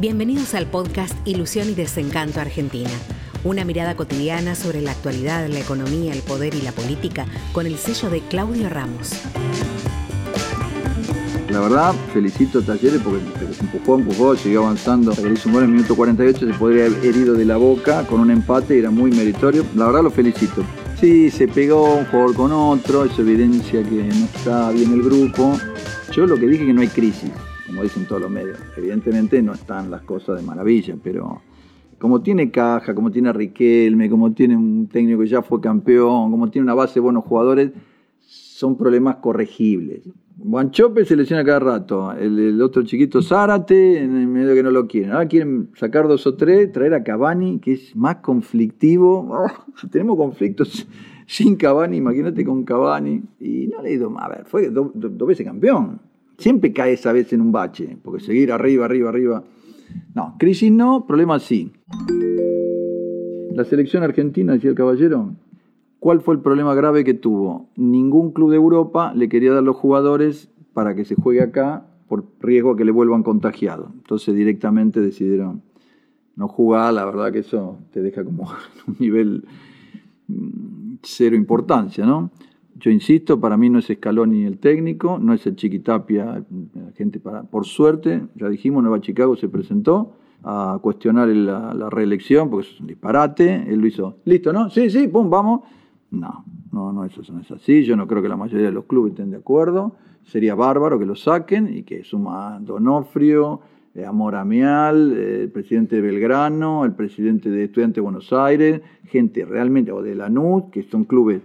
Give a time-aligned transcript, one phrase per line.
[0.00, 2.90] Bienvenidos al podcast Ilusión y Desencanto Argentina.
[3.44, 7.76] Una mirada cotidiana sobre la actualidad, la economía, el poder y la política con el
[7.76, 9.12] sello de Claudio Ramos.
[11.48, 13.20] La verdad, felicito a Talleres porque
[13.60, 15.12] empujó, empujó, siguió avanzando.
[15.14, 18.04] Que hizo un gol en el minuto 48, se podría haber herido de la boca
[18.04, 19.64] con un empate, era muy meritorio.
[19.76, 20.64] La verdad lo felicito.
[21.00, 25.56] Sí, se pegó un jugador con otro, eso evidencia que no está bien el grupo.
[26.10, 27.30] Yo lo que dije es que no hay crisis,
[27.66, 28.58] como dicen todos los medios.
[28.76, 31.42] Evidentemente no están las cosas de maravilla, pero
[31.98, 36.50] como tiene caja, como tiene Riquelme, como tiene un técnico que ya fue campeón, como
[36.50, 37.72] tiene una base de buenos jugadores,
[38.20, 40.02] son problemas corregibles.
[40.36, 42.12] Guanchope se lesiona cada rato.
[42.12, 45.12] El, otro chiquito Zárate, en el medio que no lo quieren.
[45.12, 49.26] Ahora quieren sacar dos o tres, traer a Cavani, que es más conflictivo.
[49.30, 50.86] Oh, tenemos conflictos
[51.26, 53.22] sin Cavani, imagínate con Cavani.
[53.38, 56.00] Y no le he ido A ver, fue dos veces campeón.
[56.38, 59.44] Siempre cae esa vez en un bache, porque seguir arriba, arriba, arriba.
[60.14, 61.72] No, crisis no, problema sí.
[63.52, 65.34] La selección argentina, decía el caballero,
[66.04, 67.70] ¿Cuál fue el problema grave que tuvo?
[67.76, 72.26] Ningún club de Europa le quería dar los jugadores para que se juegue acá por
[72.40, 73.88] riesgo a que le vuelvan contagiados.
[73.94, 75.62] Entonces directamente decidieron
[76.36, 78.52] no jugar, la verdad que eso te deja como
[78.86, 79.46] un nivel
[80.28, 82.30] mm, cero importancia, ¿no?
[82.76, 86.44] Yo insisto, para mí no es Scaloni el técnico, no es el Chiquitapia,
[86.96, 92.50] gente para, por suerte, ya dijimos, Nueva Chicago se presentó a cuestionar la, la reelección,
[92.50, 94.68] porque es un disparate, él lo hizo, listo, ¿no?
[94.70, 95.60] Sí, sí, pum, vamos
[96.14, 97.84] no, no, no, eso no es así.
[97.84, 99.96] Yo no creo que la mayoría de los clubes estén de acuerdo.
[100.24, 103.60] Sería bárbaro que lo saquen y que suma Donofrio,
[103.94, 108.80] eh, Amor Amial, eh, el presidente de Belgrano, el presidente de Estudiantes de Buenos Aires,
[109.06, 111.42] gente realmente, o de Lanús, que son clubes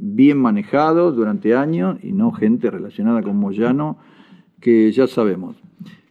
[0.00, 3.98] bien manejados durante años y no gente relacionada con Moyano,
[4.60, 5.56] que ya sabemos.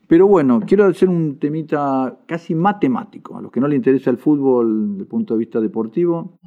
[0.07, 4.17] Pero bueno, quiero hacer un temita casi matemático, a los que no les interesa el
[4.17, 6.39] fútbol desde el punto de vista deportivo.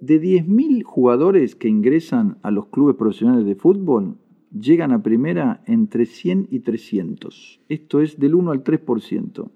[0.00, 4.16] De 10.000 jugadores que ingresan a los clubes profesionales de fútbol,
[4.58, 7.60] llegan a primera entre 100 y 300.
[7.68, 9.50] Esto es del 1 al 3%.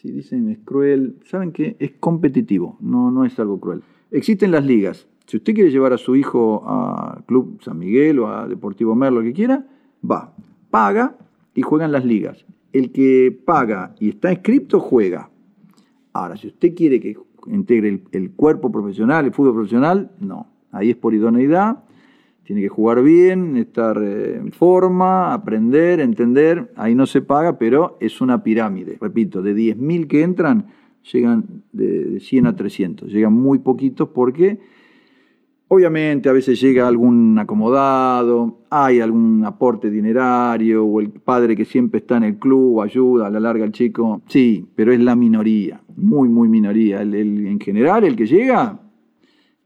[0.00, 3.82] Si dicen es cruel, saben que es competitivo, no, no es algo cruel.
[4.10, 5.06] Existen las ligas.
[5.26, 9.20] Si usted quiere llevar a su hijo a Club San Miguel o a Deportivo Merlo,
[9.20, 9.66] lo que quiera,
[10.10, 10.34] va,
[10.70, 11.18] paga
[11.54, 12.46] y juegan las ligas.
[12.72, 15.28] El que paga y está inscrito juega.
[16.14, 17.18] Ahora, si usted quiere que
[17.48, 20.46] integre el, cuerpo profesional, el fútbol profesional, no.
[20.72, 21.84] Ahí es por idoneidad,
[22.50, 26.72] tiene que jugar bien, estar eh, en forma, aprender, entender.
[26.74, 28.98] Ahí no se paga, pero es una pirámide.
[29.00, 30.66] Repito, de 10.000 que entran,
[31.12, 33.12] llegan de 100 a 300.
[33.12, 34.58] Llegan muy poquitos porque
[35.68, 42.00] Obviamente a veces llega algún acomodado, hay algún aporte dinerario o el padre que siempre
[42.00, 44.22] está en el club ayuda a la larga al chico.
[44.26, 47.02] Sí, pero es la minoría, muy, muy minoría.
[47.02, 48.80] en general el que llega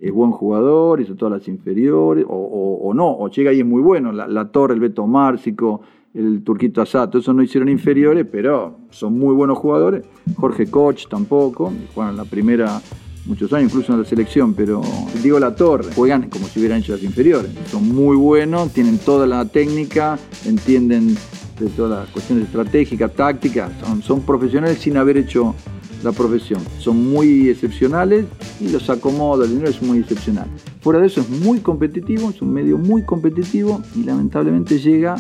[0.05, 4.13] es buen jugador, hizo todas las inferiores, o, no, o llega y es muy bueno.
[4.13, 5.81] La, Torre, el Beto Márcico,
[6.13, 10.05] el Turquito Asato, esos no hicieron inferiores, pero son muy buenos jugadores.
[10.37, 12.83] Jorge Koch tampoco, jugaron la primera
[13.25, 14.83] muchos años, incluso en la selección, pero
[15.23, 17.51] digo la torre, juegan como si hubieran hecho las inferiores.
[17.71, 21.15] Son muy buenos, tienen toda la técnica, entienden
[21.59, 25.55] de todas las cuestiones estratégicas, tácticas, son, son profesionales sin haber hecho
[26.03, 26.61] la profesión.
[26.79, 28.27] Son muy excepcionales
[28.61, 30.47] y los acomoda, el dinero es muy excepcional.
[30.81, 35.17] Fuera de eso es muy competitivo, es un medio muy competitivo y lamentablemente llega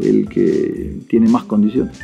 [0.00, 1.98] el que tiene más condiciones.